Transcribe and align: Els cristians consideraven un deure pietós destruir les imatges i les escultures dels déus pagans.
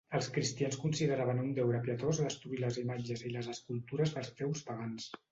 Els 0.17 0.27
cristians 0.35 0.77
consideraven 0.83 1.41
un 1.41 1.51
deure 1.59 1.81
pietós 1.87 2.21
destruir 2.21 2.61
les 2.63 2.79
imatges 2.83 3.21
i 3.29 3.33
les 3.35 3.49
escultures 3.53 4.15
dels 4.15 4.33
déus 4.41 4.65
pagans. 4.71 5.07